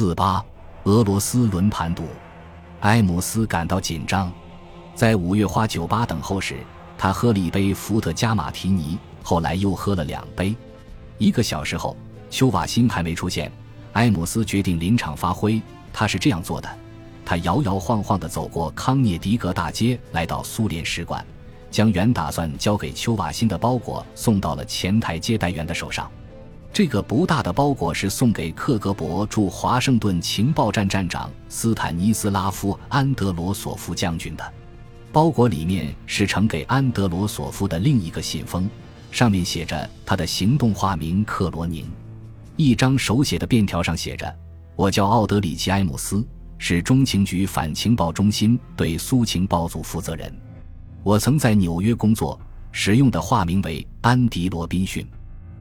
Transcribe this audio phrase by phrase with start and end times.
[0.00, 0.42] 四八，
[0.84, 2.04] 俄罗斯轮盘赌，
[2.80, 4.32] 埃姆斯感到紧张，
[4.94, 6.56] 在五月花酒吧等候时，
[6.96, 10.56] 他喝了一杯伏特加马提尼，后来又喝了两杯。
[11.18, 11.94] 一个小时后，
[12.30, 13.52] 丘瓦辛还没出现，
[13.92, 15.60] 埃姆斯决定临场发挥。
[15.92, 16.78] 他是这样做的：
[17.22, 21.22] 他摇摇晃晃地走过康涅狄格大街，来到苏联使馆，
[21.70, 26.10] 将原打算交给丘瓦辛的包裹送到了前台接待员的手上。
[26.72, 34.52] 这个不大的包裹是送给克格勃驻华盛顿情报站站长斯坦尼斯拉夫·安德罗索夫将军的。
[35.12, 38.70] 包裹里面是呈给安德罗索夫的另一个信封，
[39.10, 41.84] 上面写着他的行动化名克罗宁。
[42.54, 44.32] 一张手写的便条上写着
[44.76, 46.24] ：“我叫奥德里奇·埃姆斯，
[46.56, 50.32] 是中情局反情报中心对苏情报组负责人。
[51.02, 55.04] 我曾在纽约工作，使用的化名为安迪·罗宾逊。”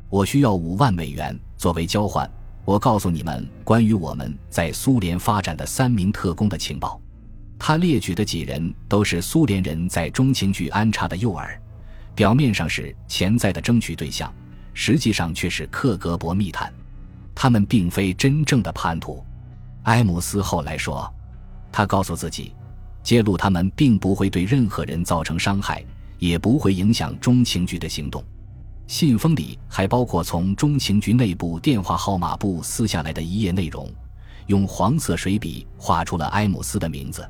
[0.10, 2.30] 我需要五万美元作为交换。
[2.66, 7.00] 我告诉你们关于我们在苏联发展的三名特工的情报。
[7.58, 11.48] 他列举的几人都是苏联人在中情局安插的诱饵，
[12.16, 14.34] 表面上是潜在的争取对象，
[14.74, 16.74] 实际上却是克格勃密探。
[17.36, 19.24] 他们并非真正的叛徒。
[19.84, 21.12] 埃姆斯后来说，
[21.72, 22.54] 他告诉自己，
[23.04, 25.84] 揭露他们并不会对任何人造成伤害，
[26.18, 28.24] 也不会影响中情局的行动。
[28.90, 33.88] 信封里还包括从中情局内部电话号码簿撕下来的一页内容，
[34.48, 37.24] 用黄色水笔画出了埃姆斯的名字。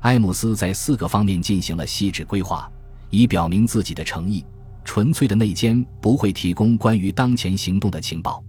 [0.00, 2.70] 埃姆斯在四个方面进行了细致规划，
[3.08, 4.44] 以表明自己的诚意。
[4.84, 8.44] 纯粹的内奸不会提供关于当前行动的情报。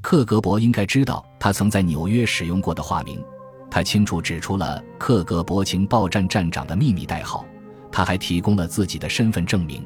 [0.00, 3.20] 克格勃应该知道他曾在纽约使用过的化名。
[3.68, 7.44] 他清楚指出了克格勃情报站站长的秘密代号。
[7.90, 9.84] 他还提供了自己的身份证明。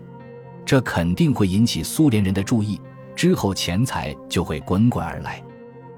[0.64, 2.80] 这肯定会引起苏联人的注意，
[3.14, 5.42] 之后钱财就会滚滚而来。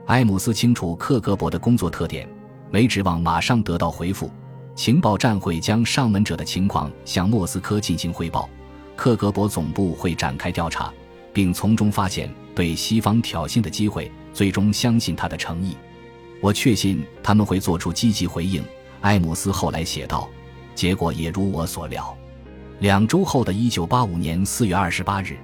[0.06, 2.28] 埃姆斯清楚克格勃的工作特点，
[2.70, 4.30] 没指望马上得到回复。
[4.74, 8.48] 情报站会将上门者的情况向莫斯科进行汇报，
[8.96, 10.92] 克格勃总部会展开调查，
[11.32, 15.76] 并从中发现对西方挑衅的机会，最终相信他的诚意。
[16.40, 18.62] 我确信他们会做出积极回应。
[19.02, 20.28] 埃姆斯后来写道，
[20.74, 22.16] 结果也如我所料。
[22.80, 25.36] 两周后的一九八五年四月二十八日，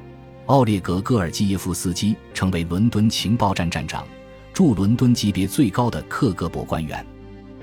[0.46, 4.06] 奥列格·戈尔基耶夫斯基成为伦敦情报站站长，
[4.52, 7.06] 驻伦敦级别最高的克格勃官员。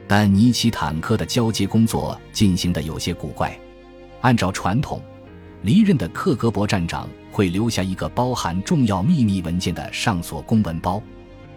[0.07, 3.55] 但尼奇坦科的交接工作进行的有些古怪。
[4.21, 5.01] 按照传统，
[5.63, 11.03] 离任的克格勃站长会留下一个包含重要秘密文件的上锁公文包。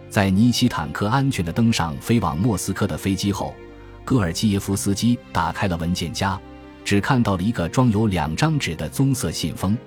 [0.09, 3.55] 在尼奇坦科安全的登上飞往莫斯科的飞机后，
[4.03, 6.37] 戈尔基耶夫斯基打开了文件夹。
[6.83, 9.77] 只看到了一个装有两张纸的棕色信封，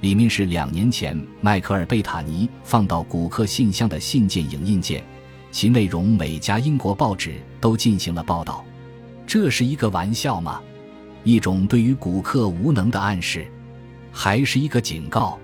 [0.00, 5.04] 里面是两年前迈克尔·贝塔尼放到古克信箱的信件影印件，
[5.50, 8.64] 其内容每家英国报纸都进行了报道。
[9.26, 10.60] 这是一个玩笑吗？
[11.22, 13.46] 一种对于古克无能的暗示，
[14.12, 15.38] 还是一个警告，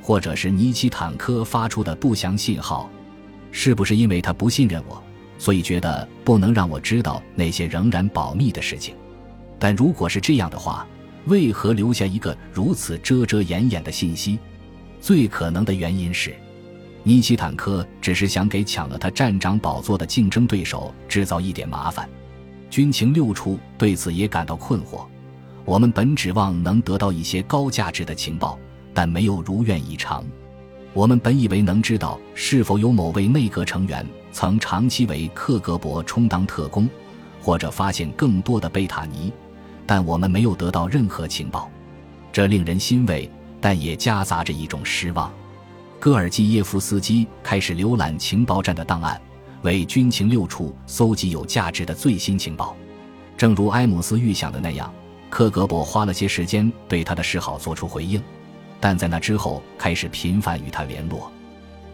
[0.00, 2.90] 或者是尼基坦科发出的不祥信号？
[3.52, 5.02] 是不是因为他不信任我，
[5.38, 8.94] 所以觉得不能让我知道那些仍然保密的事情？
[9.62, 10.84] 但如果是这样的话，
[11.26, 14.36] 为何留下一个如此遮遮掩掩的信息？
[15.00, 16.34] 最可能的原因是，
[17.04, 22.08] 尼奇坦科只是想给抢了他站长宝座的竞争对手制造一点麻烦。
[22.70, 25.06] 军情六处对此也感到困惑。
[25.64, 28.58] 我们本指望能得到一些高价值的情报，
[28.92, 30.24] 但没有如愿以偿。
[30.92, 36.88] 我们本以为能知道是否有某位内阁成员曾长期为克格勃充当特工，
[37.40, 39.32] 或者发现更多的贝塔尼。
[39.86, 41.70] 但我们没有得到任何情报，
[42.32, 45.32] 这令人欣慰，但也夹杂着一种失望。
[45.98, 49.20] 戈尔基耶夫斯基开始浏览情报站的档案，
[49.62, 52.76] 为军情六处搜集有价值的最新情报。
[53.36, 54.92] 正如埃姆斯预想的那样，
[55.30, 58.22] 克格勃花了些时间对他的示好做出回应，
[58.80, 61.30] 但在那之后开始频繁与他联络。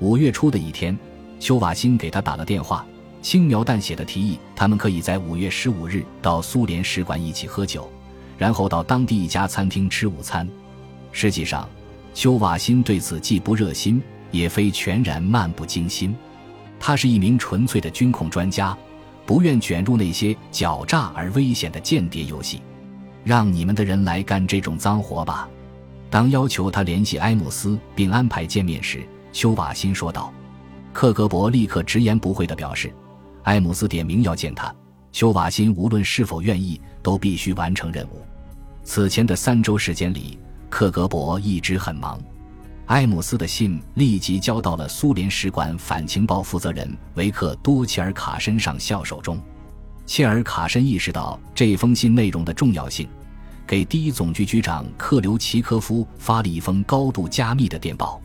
[0.00, 0.98] 五月初的一天，
[1.38, 2.86] 丘瓦辛给他打了电话。
[3.20, 7.90] 轻描淡写的提议，他们可以在五月十五日到苏联使馆一起喝酒，
[8.38, 10.48] 然后到当地一家餐厅吃午餐。
[11.10, 11.68] 实际上，
[12.14, 14.00] 丘瓦辛对此既不热心，
[14.30, 16.14] 也非全然漫不经心。
[16.78, 18.76] 他是一名纯粹的军控专家，
[19.26, 22.62] 不愿卷入那些狡诈而危险的间谍游戏。
[23.24, 25.48] 让你们的人来干这种脏活吧。
[26.08, 30.32] 当要求他联系埃姆斯并安排见面时，丘瓦辛说道。
[30.92, 32.92] 克格勃立刻直言不讳地表示。
[33.48, 34.70] 埃姆斯点名要见他，
[35.10, 38.20] 丘瓦辛无论是否愿意，都必须完成任务。
[38.84, 42.20] 此前的三周时间里，克格勃一直很忙。
[42.88, 49.40] 埃姆斯的信立即交到了苏联使馆反情报负责人维克多·切尔卡申上校手中。
[50.04, 53.08] 切尔卡申意识到这封信内容的重要性，
[53.66, 58.20] 给第一总局局长克留奇科夫发了一封高度加密的电报。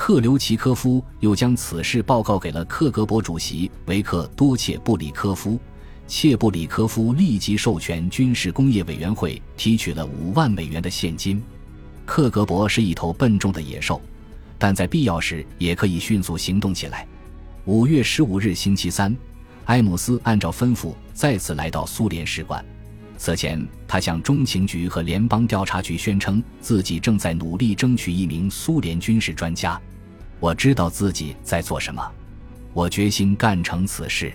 [0.00, 5.58] 克留奇科夫又将此事报告给了克格勃主席维克多·切布里科夫。
[6.06, 11.42] 切布里科夫立即授权军事工业委员会提取了五万美元的现金。
[12.06, 14.00] 克格勃是一头笨重的野兽，
[14.56, 17.04] 但在必要时也可以迅速行动起来。
[17.64, 19.14] 五月十五日星期三，
[19.64, 22.64] 埃姆斯按照吩咐再次来到苏联使馆。
[23.18, 29.78] 此前，他向中情局和联邦调查局宣称自己正在努力争取一名苏联军事专家。
[30.38, 32.00] 我知道自己在做什么，
[32.72, 34.32] 我决心干成此事。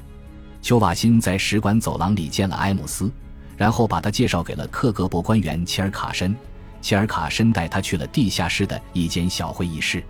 [0.61, 3.09] 丘瓦辛在使馆走廊里见了埃姆斯，
[3.55, 6.35] 然后把他介绍给了克格勃官员切尔卡申。
[6.81, 10.03] 切尔卡申带他去了地下室的一间小会议室，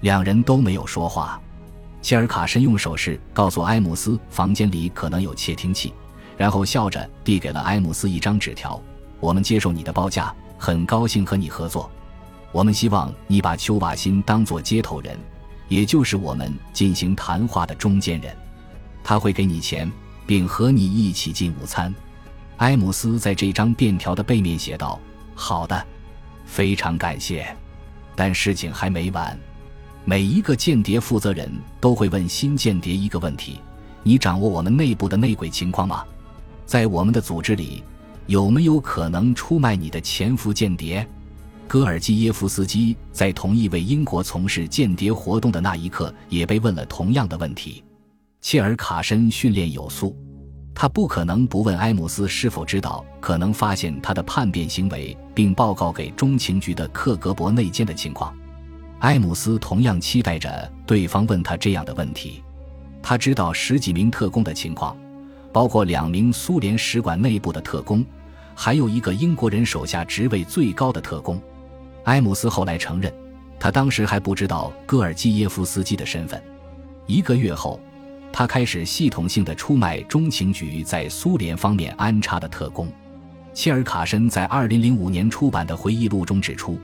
[0.00, 1.40] 两人都没有说话。
[2.02, 5.92] 切尔卡申用手势告诉埃姆斯，房间里可能有窃听器，
[6.38, 8.80] 然后笑着递给了埃姆斯一张纸条
[9.20, 11.90] ：“我们接受你的报价，很高兴和你合作。
[12.52, 15.18] 我们希望你把丘瓦辛当作接头人，
[15.68, 18.34] 也就是我们进行谈话的中间人。
[19.02, 19.90] 他会给你钱，
[20.26, 21.92] 并和你一起进午餐。”
[22.58, 24.98] 埃姆斯在这张便条的背面写道
[25.34, 25.86] ：“好的。”
[26.46, 27.54] 非常感谢，
[28.16, 29.38] 但事情还没完。
[30.04, 33.60] 每一个间谍负责人都会问新间谍一个问题：
[34.02, 36.02] 你掌握我们内部的内鬼情况吗？
[36.68, 37.82] 在我们的组织里，
[38.26, 41.08] 有没有可能出卖你的潜伏间谍？
[41.66, 47.82] 戈尔基耶夫斯基在同意为英国从事间谍活动的那一刻，也被问了同样的问题。
[48.42, 50.14] 切尔卡申训练有素。
[50.74, 58.36] 他不可能不问埃姆斯是否知道可能发现他的叛变行为，并报告给中情局的克格勃内奸的情况。
[58.98, 62.42] 埃姆斯同样期待着对方问他这样的问题。
[63.02, 64.94] 他知道十几名特工的情况，
[65.52, 68.04] 包括两名苏联使馆内部的特工，
[68.54, 71.40] 还有一个英国人手下职位最高的特工。
[72.04, 73.12] 埃姆斯后来承认，
[73.58, 76.42] 他当时还不知道戈尔基耶夫斯基的身份。
[77.06, 77.80] 一个月后。
[78.30, 82.86] 他开始系统性的出卖中情局在苏联方面安插的特工。
[83.54, 86.78] 切尔卡申在2005年出版的回忆录中指出，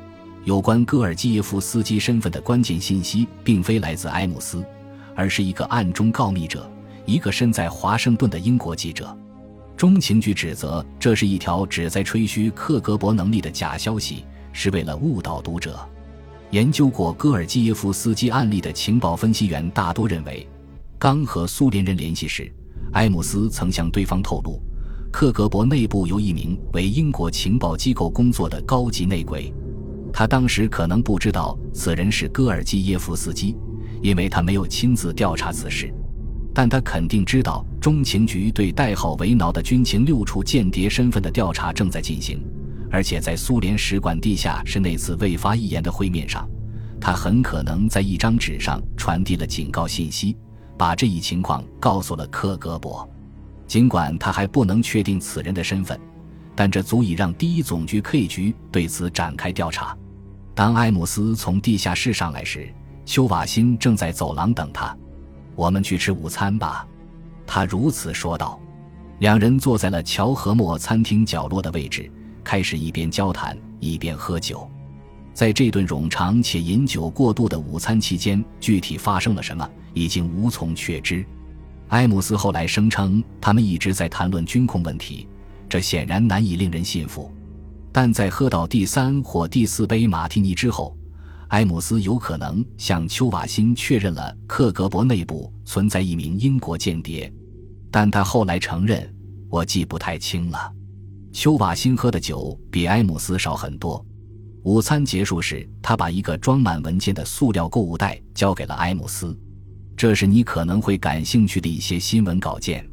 [0.44, 4.64] 有关戈尔基耶夫斯基身份的关键信息并非来自埃姆斯，
[5.14, 6.68] 而是一个暗中告密者，
[7.06, 9.16] 一个身在华盛顿的英国记者。
[9.76, 15.78] 中情局指责这是一条旨在吹嘘克格勃能力的假消息，是为了误导读者。
[16.50, 20.46] 研究过戈尔基耶夫斯基案例的情报分析员大多认为。
[20.96, 22.50] 刚和苏联人联系时，
[22.92, 24.62] 埃姆斯曾向对方透露，
[25.12, 29.52] 克格勃内部有一名为英国情报机构工作的高级内鬼。
[30.12, 33.56] 他当时可能不知道此人是戈尔基耶夫斯基，
[34.00, 35.92] 因为他没有亲自调查此事。
[36.54, 42.40] 但他肯定知道中情局对代号为挠的军情六处间谍身份的调查正在进行，
[42.90, 46.48] 而且在苏联使馆地下室那次未发一言的会面上，
[47.00, 50.36] 他很可能在一张纸上传递了警告信息。
[50.76, 53.08] 把这一情况告诉了克格勃，
[53.66, 55.98] 尽管他还不能确定此人的身份，
[56.54, 59.96] 但这足以让第一总局 K 局对此展开调查。
[60.52, 62.68] 当埃姆斯从地下室上来时，
[63.04, 64.96] 丘瓦辛正在走廊等他。
[65.54, 66.86] 我们去吃午餐吧，
[67.46, 68.58] 他如此说道。
[69.20, 72.10] 两人坐在了乔和莫餐厅角落的位置，
[72.42, 74.68] 开始一边交谈一边喝酒。
[75.32, 79.68] 在这顿冗长且饮酒过度的午餐期间，具体发生了什么？
[79.92, 81.24] 已经无从确知。
[81.88, 85.28] 埃姆斯后来声称，他们一直在谈论军控问题，
[85.68, 87.32] 这显然难以令人信服。
[87.92, 90.96] 但在喝到第三或第四杯马提尼之后，
[91.48, 97.32] 埃姆斯有可能向丘瓦辛确认了克格勃内部存在一名英国间谍。
[97.90, 99.14] 但他后来承认，
[99.48, 100.72] 我记不太清了。
[101.32, 104.04] 丘瓦辛喝的酒比埃姆斯少很多。
[104.62, 109.38] 午餐结束时，他把一个装满文件的塑料购物袋交给了埃姆斯。
[109.96, 112.88] 这是你可能会感兴趣的一些新闻稿件。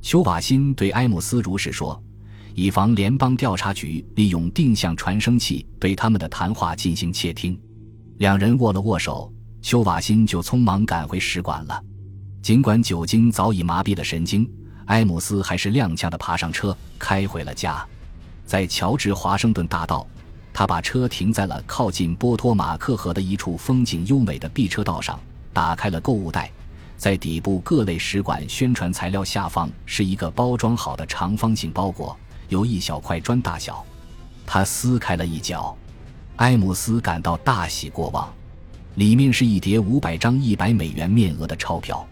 [0.00, 2.00] 丘瓦辛对埃姆斯如实说，
[2.54, 7.58] 以防联邦调查局利用定向传声器对他们的谈话进行窃听。
[8.18, 9.30] 两人握了握手，
[9.60, 11.82] 丘瓦辛就匆忙赶回使馆了。
[12.40, 14.48] 尽管酒精早已麻痹了神经，
[14.86, 17.84] 埃姆斯还是踉跄地爬上车，开回了家。
[18.46, 20.06] 在乔治华盛顿大道，
[20.52, 25.18] 他把车停在了靠近波托马克河的一处风景优美的避车道上。
[25.52, 26.50] 打开了购物袋，
[26.96, 32.16] 在底部各类使馆宣传材料下方是一个包装好的长方形包裹，
[32.48, 33.84] 有一小块砖大小。
[34.46, 35.76] 他撕开了一角，
[36.36, 38.32] 埃姆斯感到大喜过望。
[38.96, 42.06] 里面是一叠五百张一百美元面额的钞票。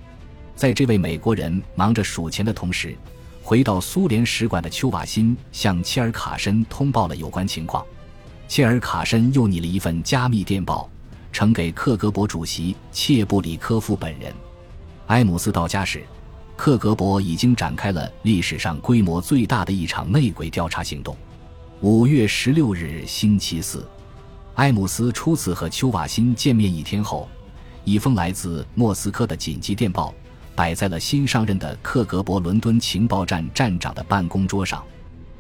[0.55, 2.95] 在这位美国人忙着数钱的同时，
[3.43, 7.85] 回到苏联使馆的丘瓦辛向切尔卡申通报了有关情况。
[8.47, 10.89] 切尔卡申又拟了一份加密电报，
[11.33, 14.33] 呈给克格勃主席切布里科夫本人。
[15.07, 16.05] 埃姆斯到家时，
[16.55, 21.17] 克格勃已经展开了历史上规模最大的一场内鬼调查行动。
[21.81, 23.87] 五月十六日星期四，
[24.57, 27.29] 埃姆斯初次和丘瓦辛见面一天后，
[27.85, 30.15] 一封来自莫斯科的紧急电报。
[30.57, 34.81] 摆在了新上任的克格勃伦敦情报站站长的办公桌上。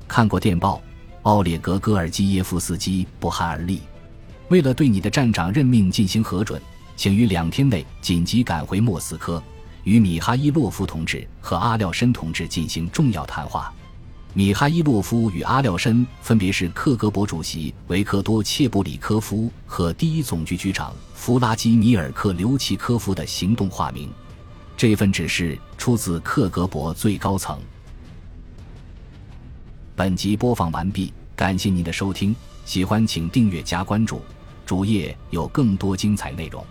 [0.08, 0.82] 看过电报，
[1.22, 3.80] 奥列格·戈尔基耶夫斯基不寒而栗。
[4.48, 6.60] 为了对你的站长任命进行核准，
[6.96, 9.40] 请于两天内紧急赶回莫斯科，
[9.84, 13.72] 与米哈伊洛夫同志和阿廖申同志进行重要谈话。
[14.36, 24.10] 米哈伊洛夫与阿廖申分别是克格勃主席维克多·切布里科夫和第一总局局长弗拉基米尔·克留奇科夫的行动化名。
[24.76, 27.60] 这份指示出自克格勃最高层。
[29.94, 34.20] 本集播放完毕，感谢您的收听，喜欢请订阅加关注，
[34.66, 36.66] 主页有更多精彩内容。